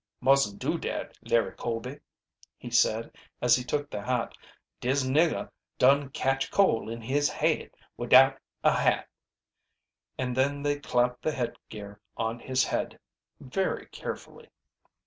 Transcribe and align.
"Mustn't 0.19 0.57
do 0.57 0.79
dat, 0.79 1.15
Larry 1.21 1.51
Colby," 1.51 1.99
he 2.57 2.71
said, 2.71 3.11
as 3.39 3.55
he 3.55 3.63
took 3.63 3.87
the 3.91 4.01
hat. 4.01 4.35
"Dis 4.79 5.03
niggah 5.03 5.51
dun 5.77 6.09
cotch 6.09 6.49
cole 6.49 6.89
in 6.89 7.01
his 7.03 7.29
haid 7.29 7.69
widout 7.97 8.39
a 8.63 8.71
hat." 8.73 9.07
And 10.17 10.35
then 10.35 10.63
they 10.63 10.79
clapped 10.79 11.21
the 11.21 11.31
headgear 11.33 11.99
on 12.17 12.39
his 12.39 12.63
head, 12.63 12.97
very 13.39 13.85
carefully. 13.91 14.49